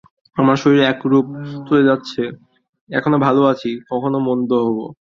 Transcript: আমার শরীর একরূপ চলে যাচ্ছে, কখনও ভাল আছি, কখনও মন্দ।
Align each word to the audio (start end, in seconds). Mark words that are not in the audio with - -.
আমার 0.37 0.57
শরীর 0.61 0.81
একরূপ 0.85 1.25
চলে 1.67 1.87
যাচ্ছে, 1.89 2.21
কখনও 2.89 3.17
ভাল 3.25 3.35
আছি, 3.51 3.71
কখনও 3.91 4.19
মন্দ। 4.27 4.51